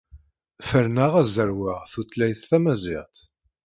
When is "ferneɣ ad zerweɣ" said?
0.69-1.79